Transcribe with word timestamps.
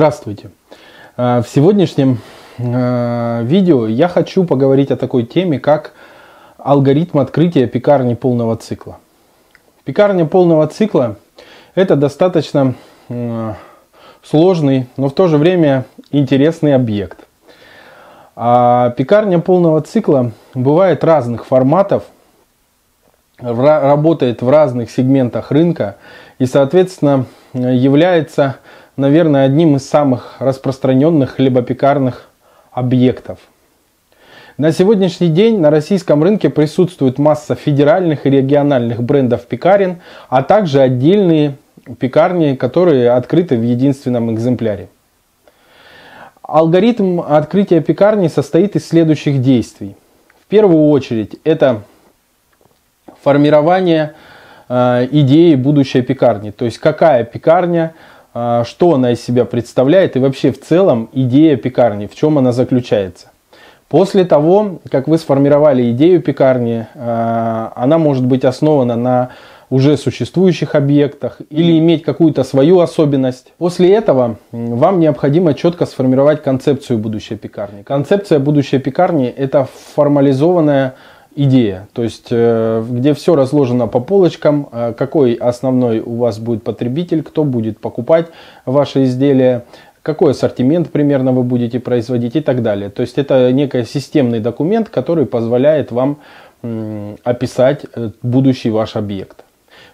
Здравствуйте! 0.00 0.48
Э, 1.18 1.42
в 1.42 1.46
сегодняшнем 1.46 2.20
э, 2.56 3.42
видео 3.44 3.86
я 3.86 4.08
хочу 4.08 4.44
поговорить 4.44 4.90
о 4.90 4.96
такой 4.96 5.24
теме, 5.24 5.60
как 5.60 5.92
алгоритм 6.56 7.18
открытия 7.18 7.66
пекарни 7.66 8.14
полного 8.14 8.56
цикла. 8.56 8.96
Пекарня 9.84 10.24
полного 10.24 10.66
цикла– 10.68 11.16
это 11.74 11.96
достаточно 11.96 12.76
э, 13.10 13.52
сложный, 14.22 14.86
но 14.96 15.10
в 15.10 15.12
то 15.12 15.28
же 15.28 15.36
время 15.36 15.84
интересный 16.10 16.74
объект. 16.74 17.18
А 18.36 18.94
пекарня 18.96 19.38
полного 19.38 19.82
цикла 19.82 20.32
бывает 20.54 21.04
разных 21.04 21.44
форматов, 21.44 22.04
работает 23.36 24.40
в 24.40 24.48
разных 24.48 24.90
сегментах 24.90 25.50
рынка 25.50 25.96
и, 26.40 26.46
соответственно, 26.46 27.26
является 27.54 28.56
наверное, 29.00 29.46
одним 29.46 29.76
из 29.76 29.88
самых 29.88 30.36
распространенных 30.38 31.36
хлебопекарных 31.36 32.28
объектов. 32.70 33.38
На 34.56 34.72
сегодняшний 34.72 35.28
день 35.28 35.58
на 35.58 35.70
российском 35.70 36.22
рынке 36.22 36.50
присутствует 36.50 37.18
масса 37.18 37.54
федеральных 37.54 38.26
и 38.26 38.30
региональных 38.30 39.02
брендов 39.02 39.46
пекарен, 39.46 40.00
а 40.28 40.42
также 40.42 40.80
отдельные 40.80 41.56
пекарни, 41.98 42.54
которые 42.56 43.10
открыты 43.10 43.56
в 43.56 43.62
единственном 43.62 44.32
экземпляре. 44.32 44.88
Алгоритм 46.42 47.20
открытия 47.20 47.80
пекарни 47.80 48.28
состоит 48.28 48.76
из 48.76 48.86
следующих 48.86 49.40
действий. 49.40 49.96
В 50.42 50.46
первую 50.46 50.88
очередь 50.88 51.36
это 51.44 51.82
формирование 53.22 54.14
идеи 54.70 55.56
будущей 55.56 56.02
пекарни, 56.02 56.52
то 56.52 56.64
есть 56.64 56.78
какая 56.78 57.24
пекарня 57.24 57.94
а, 58.32 58.62
что 58.64 58.94
она 58.94 59.12
из 59.12 59.22
себя 59.24 59.44
представляет 59.44 60.16
и 60.16 60.20
вообще 60.20 60.52
в 60.52 60.60
целом 60.60 61.08
идея 61.12 61.56
пекарни, 61.56 62.06
в 62.06 62.14
чем 62.14 62.38
она 62.38 62.52
заключается. 62.52 63.28
После 63.88 64.24
того, 64.24 64.78
как 64.88 65.08
вы 65.08 65.18
сформировали 65.18 65.90
идею 65.90 66.22
пекарни, 66.22 66.86
а, 66.94 67.72
она 67.74 67.98
может 67.98 68.24
быть 68.24 68.44
основана 68.44 68.94
на 68.94 69.30
уже 69.68 69.96
существующих 69.96 70.76
объектах 70.76 71.40
или 71.50 71.76
иметь 71.78 72.04
какую-то 72.04 72.44
свою 72.44 72.80
особенность. 72.80 73.52
После 73.58 73.92
этого 73.94 74.36
вам 74.52 75.00
необходимо 75.00 75.54
четко 75.54 75.86
сформировать 75.86 76.42
концепцию 76.42 76.98
будущей 76.98 77.36
пекарни. 77.36 77.82
Концепция 77.82 78.38
будущей 78.38 78.78
пекарни– 78.78 79.26
это 79.36 79.68
формализованная 79.94 80.94
идея, 81.34 81.88
то 81.92 82.02
есть 82.02 82.28
э, 82.30 82.84
где 82.88 83.14
все 83.14 83.34
разложено 83.34 83.86
по 83.86 84.00
полочкам, 84.00 84.68
э, 84.72 84.92
какой 84.96 85.34
основной 85.34 86.00
у 86.00 86.16
вас 86.16 86.38
будет 86.38 86.64
потребитель, 86.64 87.22
кто 87.22 87.44
будет 87.44 87.78
покупать 87.78 88.26
ваши 88.66 89.04
изделия, 89.04 89.64
какой 90.02 90.32
ассортимент 90.32 90.90
примерно 90.90 91.32
вы 91.32 91.42
будете 91.42 91.78
производить 91.78 92.36
и 92.36 92.40
так 92.40 92.62
далее. 92.62 92.90
То 92.90 93.02
есть 93.02 93.18
это 93.18 93.52
некий 93.52 93.84
системный 93.84 94.40
документ, 94.40 94.88
который 94.88 95.26
позволяет 95.26 95.92
вам 95.92 96.18
описать 97.24 97.86
э, 97.94 98.10
будущий 98.22 98.70
ваш 98.70 98.96
объект. 98.96 99.44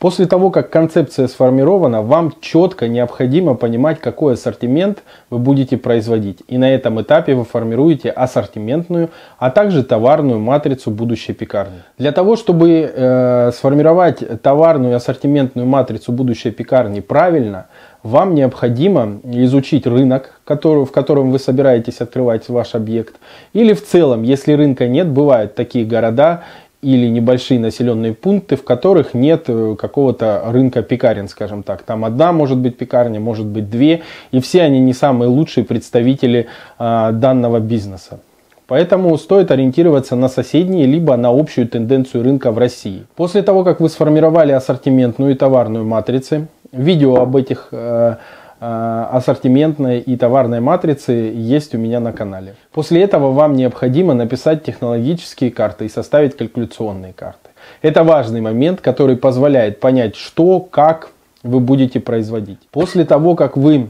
После 0.00 0.24
того, 0.24 0.50
как 0.50 0.70
концепция 0.70 1.28
сформирована, 1.28 2.00
вам 2.00 2.32
четко 2.40 2.88
необходимо 2.88 3.54
понимать, 3.54 4.00
какой 4.00 4.32
ассортимент 4.32 5.02
вы 5.28 5.36
будете 5.36 5.76
производить. 5.76 6.38
И 6.48 6.56
на 6.56 6.74
этом 6.74 7.02
этапе 7.02 7.34
вы 7.34 7.44
формируете 7.44 8.08
ассортиментную, 8.08 9.10
а 9.38 9.50
также 9.50 9.84
товарную 9.84 10.40
матрицу 10.40 10.90
будущей 10.90 11.34
пекарни. 11.34 11.82
Для 11.98 12.12
того, 12.12 12.36
чтобы 12.36 12.90
э, 12.90 13.50
сформировать 13.54 14.40
товарную 14.40 14.92
и 14.92 14.94
ассортиментную 14.94 15.66
матрицу 15.66 16.12
будущей 16.12 16.50
пекарни 16.50 17.00
правильно, 17.00 17.66
вам 18.02 18.34
необходимо 18.34 19.20
изучить 19.24 19.86
рынок, 19.86 20.40
который, 20.46 20.86
в 20.86 20.92
котором 20.92 21.30
вы 21.30 21.38
собираетесь 21.38 22.00
открывать 22.00 22.48
ваш 22.48 22.74
объект. 22.74 23.16
Или 23.52 23.74
в 23.74 23.86
целом, 23.86 24.22
если 24.22 24.54
рынка 24.54 24.88
нет, 24.88 25.08
бывают 25.08 25.54
такие 25.54 25.84
города 25.84 26.44
или 26.82 27.08
небольшие 27.08 27.60
населенные 27.60 28.14
пункты, 28.14 28.56
в 28.56 28.64
которых 28.64 29.12
нет 29.12 29.44
э, 29.48 29.76
какого-то 29.78 30.42
рынка 30.46 30.82
пекарен, 30.82 31.28
скажем 31.28 31.62
так. 31.62 31.82
Там 31.82 32.04
одна 32.04 32.32
может 32.32 32.58
быть 32.58 32.78
пекарня, 32.78 33.20
может 33.20 33.46
быть 33.46 33.68
две, 33.68 34.02
и 34.30 34.40
все 34.40 34.62
они 34.62 34.80
не 34.80 34.94
самые 34.94 35.28
лучшие 35.28 35.64
представители 35.64 36.46
а, 36.78 37.12
данного 37.12 37.60
бизнеса. 37.60 38.20
Поэтому 38.66 39.16
стоит 39.18 39.50
ориентироваться 39.50 40.16
на 40.16 40.28
соседние, 40.28 40.86
либо 40.86 41.16
на 41.16 41.30
общую 41.30 41.66
тенденцию 41.66 42.22
рынка 42.22 42.52
в 42.52 42.58
России. 42.58 43.04
После 43.16 43.42
того, 43.42 43.64
как 43.64 43.80
вы 43.80 43.88
сформировали 43.88 44.52
ассортиментную 44.52 45.32
и 45.32 45.34
товарную 45.34 45.84
матрицы, 45.84 46.46
видео 46.72 47.16
об 47.16 47.36
этих 47.36 47.68
э, 47.72 48.16
ассортиментной 48.60 50.00
и 50.00 50.16
товарной 50.16 50.60
матрицы 50.60 51.12
есть 51.34 51.74
у 51.74 51.78
меня 51.78 51.98
на 51.98 52.12
канале. 52.12 52.56
После 52.72 53.02
этого 53.02 53.32
вам 53.32 53.54
необходимо 53.54 54.14
написать 54.14 54.64
технологические 54.64 55.50
карты 55.50 55.86
и 55.86 55.88
составить 55.88 56.36
калькуляционные 56.36 57.14
карты. 57.14 57.50
Это 57.80 58.04
важный 58.04 58.42
момент, 58.42 58.80
который 58.80 59.16
позволяет 59.16 59.80
понять, 59.80 60.14
что, 60.14 60.60
как 60.60 61.10
вы 61.42 61.60
будете 61.60 62.00
производить. 62.00 62.58
После 62.70 63.06
того, 63.06 63.34
как 63.34 63.56
вы 63.56 63.88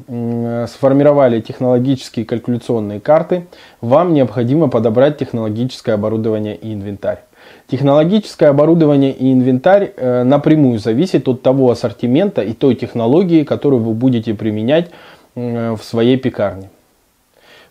сформировали 0.69 1.41
технологические 1.41 2.25
калькуляционные 2.25 3.00
карты, 3.00 3.47
вам 3.80 4.14
необходимо 4.14 4.69
подобрать 4.69 5.19
технологическое 5.19 5.97
оборудование 5.97 6.54
и 6.54 6.72
инвентарь. 6.72 7.19
Технологическое 7.67 8.51
оборудование 8.51 9.12
и 9.12 9.33
инвентарь 9.33 9.93
э, 9.97 10.23
напрямую 10.25 10.78
зависит 10.78 11.28
от 11.28 11.43
того 11.43 11.71
ассортимента 11.71 12.43
и 12.43 12.53
той 12.53 12.75
технологии, 12.75 13.45
которую 13.45 13.83
вы 13.83 13.95
будете 13.95 14.34
применять 14.34 14.91
в 15.37 15.78
своей 15.83 16.17
пекарне. 16.17 16.71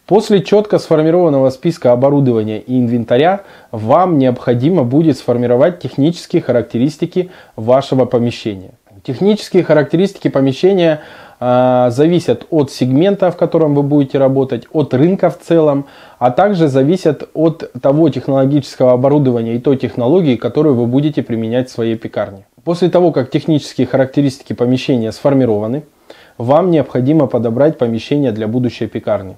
После 0.09 0.41
четко 0.41 0.80
сформированного 0.80 1.52
списка 1.52 1.91
оборудования 1.91 2.59
и 2.59 2.80
инвентаря 2.80 3.41
вам 3.69 4.18
необходимо 4.18 4.84
будет 4.84 5.19
сформировать 5.19 5.81
технические 5.81 6.41
характеристики 6.41 7.30
вашего 7.56 8.06
помещения. 8.06 8.72
Технические 9.03 9.63
характеристики 9.63 10.28
помещения 10.28 11.01
зависят 11.39 12.45
от 12.50 12.72
сегмента, 12.72 13.31
в 13.31 13.38
котором 13.38 13.73
вы 13.73 13.83
будете 13.83 14.17
работать, 14.17 14.66
от 14.73 14.94
рынка 14.94 15.29
в 15.29 15.39
целом, 15.39 15.85
а 16.17 16.31
также 16.31 16.67
зависят 16.67 17.29
от 17.33 17.72
того 17.81 18.09
технологического 18.09 18.91
оборудования 18.91 19.55
и 19.55 19.59
той 19.59 19.77
технологии, 19.77 20.35
которую 20.35 20.75
вы 20.75 20.85
будете 20.85 21.23
применять 21.23 21.69
в 21.69 21.72
своей 21.72 21.95
пекарне. 21.95 22.45
После 22.63 22.89
того, 22.89 23.11
как 23.11 23.31
технические 23.31 23.88
характеристики 23.88 24.53
помещения 24.53 25.11
сформированы, 25.11 25.83
вам 26.38 26.72
необходимо 26.72 27.27
подобрать 27.27 27.77
помещение 27.77 28.31
для 28.31 28.47
будущей 28.47 28.88
пекарни. 28.88 29.38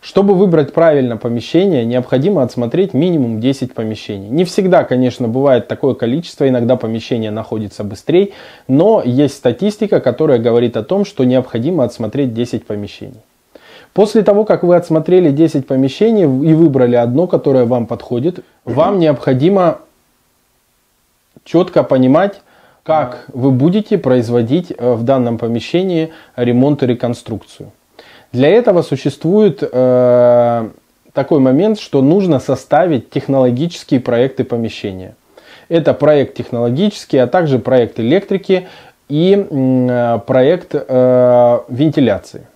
Чтобы 0.00 0.34
выбрать 0.34 0.72
правильно 0.72 1.16
помещение, 1.16 1.84
необходимо 1.84 2.42
отсмотреть 2.42 2.94
минимум 2.94 3.40
10 3.40 3.74
помещений. 3.74 4.28
Не 4.28 4.44
всегда, 4.44 4.84
конечно, 4.84 5.26
бывает 5.26 5.68
такое 5.68 5.94
количество, 5.94 6.48
иногда 6.48 6.76
помещение 6.76 7.30
находится 7.30 7.82
быстрее, 7.82 8.30
но 8.68 9.02
есть 9.04 9.34
статистика, 9.34 10.00
которая 10.00 10.38
говорит 10.38 10.76
о 10.76 10.84
том, 10.84 11.04
что 11.04 11.24
необходимо 11.24 11.82
отсмотреть 11.82 12.34
10 12.34 12.66
помещений. 12.66 13.20
После 13.94 14.22
того, 14.22 14.44
как 14.44 14.62
вы 14.62 14.76
отсмотрели 14.76 15.30
10 15.30 15.66
помещений 15.66 16.22
и 16.22 16.54
выбрали 16.54 16.96
одно, 16.96 17.26
которое 17.26 17.64
вам 17.64 17.86
подходит, 17.86 18.44
вам 18.64 18.98
необходимо 18.98 19.78
четко 21.44 21.82
понимать, 21.82 22.42
как 22.86 23.24
вы 23.32 23.50
будете 23.50 23.98
производить 23.98 24.70
э, 24.70 24.92
в 24.94 25.02
данном 25.02 25.38
помещении 25.38 26.12
ремонт 26.36 26.84
и 26.84 26.86
реконструкцию. 26.86 27.72
Для 28.32 28.48
этого 28.48 28.82
существует 28.82 29.60
э, 29.60 30.68
такой 31.12 31.40
момент, 31.40 31.80
что 31.80 32.00
нужно 32.00 32.38
составить 32.38 33.10
технологические 33.10 33.98
проекты 33.98 34.44
помещения. 34.44 35.16
Это 35.68 35.94
проект 35.94 36.36
технологический, 36.36 37.18
а 37.18 37.26
также 37.26 37.58
проект 37.58 37.98
электрики 37.98 38.68
и 39.08 39.34
э, 39.50 40.18
проект 40.24 40.74
вентиляции. 40.74 42.46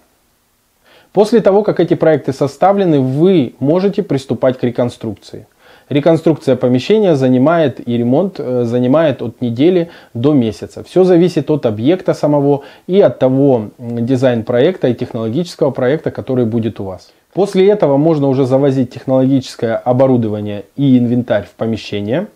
После 1.12 1.40
того, 1.40 1.64
как 1.64 1.80
эти 1.80 1.94
проекты 1.94 2.32
составлены, 2.32 3.00
вы 3.00 3.54
можете 3.58 4.04
приступать 4.04 4.58
к 4.58 4.62
реконструкции. 4.62 5.48
Реконструкция 5.90 6.54
помещения 6.54 7.16
занимает 7.16 7.86
и 7.86 7.96
ремонт 7.98 8.36
э, 8.38 8.62
занимает 8.62 9.22
от 9.22 9.40
недели 9.40 9.90
до 10.14 10.32
месяца. 10.32 10.84
Все 10.84 11.02
зависит 11.02 11.50
от 11.50 11.66
объекта 11.66 12.14
самого 12.14 12.62
и 12.86 13.00
от 13.00 13.18
того 13.18 13.70
дизайн-проекта 13.78 14.86
и 14.86 14.94
технологического 14.94 15.72
проекта, 15.72 16.12
который 16.12 16.44
будет 16.44 16.78
у 16.78 16.84
вас. 16.84 17.12
После 17.32 17.68
этого 17.68 17.96
можно 17.96 18.28
уже 18.28 18.46
завозить 18.46 18.90
технологическое 18.90 19.76
оборудование 19.76 20.64
и 20.76 20.96
инвентарь 20.96 21.46
в 21.46 21.56
помещение 21.56 22.28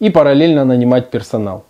и 0.00 0.10
параллельно 0.10 0.64
нанимать 0.64 1.10
персонал. 1.10 1.64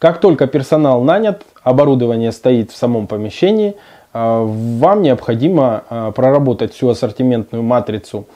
Как 0.00 0.18
только 0.18 0.48
персонал 0.48 1.04
нанят, 1.04 1.42
оборудование 1.62 2.32
стоит 2.32 2.72
в 2.72 2.76
самом 2.76 3.06
помещении, 3.06 3.70
э, 3.70 3.74
вам 4.14 5.02
необходимо 5.02 5.84
э, 5.88 6.12
проработать 6.12 6.74
всю 6.74 6.88
ассортиментную 6.88 7.62
матрицу 7.62 8.26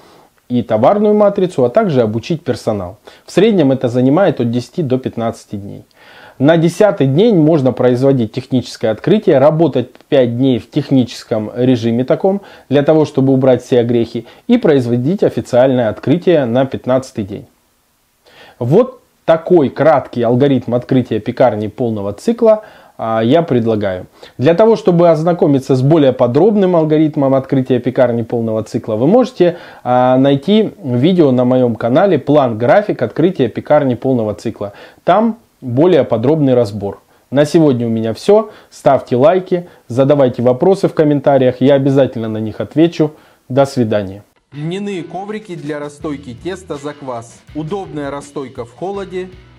и 0.49 0.63
товарную 0.63 1.15
матрицу, 1.15 1.65
а 1.65 1.71
также 1.71 2.03
обучить 2.03 2.43
персонал. 2.43 2.97
В 3.27 3.33
среднем 3.33 3.73
это 3.73 3.89
занимает 3.89 4.41
от 4.41 4.51
10 4.51 4.87
до 4.87 4.99
15 4.99 5.61
дней. 5.61 5.85
На 6.39 6.57
10 6.57 7.15
день 7.15 7.37
можно 7.37 7.73
производить 7.73 8.33
техническое 8.33 8.91
открытие, 8.91 9.39
работать 9.39 9.91
5 10.09 10.37
дней 10.37 10.59
в 10.59 10.71
техническом 10.71 11.51
режиме 11.55 12.05
таком, 12.05 12.43
для 12.69 12.83
того, 12.83 13.05
чтобы 13.05 13.33
убрать 13.33 13.63
все 13.65 13.81
огрехи, 13.81 14.27
и 14.47 14.57
производить 14.57 15.23
официальное 15.23 15.89
открытие 15.89 16.45
на 16.45 16.65
15 16.65 17.27
день. 17.27 17.47
Вот 18.61 19.01
такой 19.25 19.69
краткий 19.69 20.23
алгоритм 20.23 20.75
открытия 20.75 21.19
пекарни 21.19 21.67
полного 21.67 22.13
цикла 22.13 22.63
я 22.99 23.43
предлагаю. 23.43 24.07
Для 24.39 24.55
того, 24.55 24.77
чтобы 24.77 25.09
ознакомиться 25.09 25.77
с 25.77 25.83
более 25.83 26.13
подробным 26.13 26.75
алгоритмом 26.75 27.35
открытия 27.35 27.79
пекарни 27.79 28.23
полного 28.23 28.63
цикла, 28.65 28.97
вы 28.97 29.07
можете 29.07 29.57
а, 29.85 30.17
найти 30.17 30.73
видео 30.83 31.31
на 31.31 31.45
моем 31.45 31.77
канале 31.77 32.19
«План-график 32.19 33.03
открытия 33.03 33.49
пекарни 33.49 33.95
полного 33.95 34.35
цикла». 34.35 34.73
Там 35.05 35.39
более 35.61 36.05
подробный 36.05 36.55
разбор. 36.55 37.01
На 37.31 37.45
сегодня 37.45 37.87
у 37.87 37.91
меня 37.91 38.15
все. 38.15 38.51
Ставьте 38.71 39.17
лайки, 39.17 39.69
задавайте 39.87 40.43
вопросы 40.43 40.89
в 40.89 40.95
комментариях, 40.95 41.61
я 41.61 41.75
обязательно 41.75 42.29
на 42.29 42.39
них 42.39 42.61
отвечу. 42.61 43.13
До 43.49 43.65
свидания. 43.65 44.25
Льняные 44.53 45.03
коврики 45.03 45.55
для 45.55 45.79
расстойки 45.79 46.35
теста 46.35 46.77
за 46.77 46.95
квас. 46.95 47.41
Удобная 47.55 48.11
расстойка 48.11 48.65
в 48.65 48.75
холоде 48.75 49.29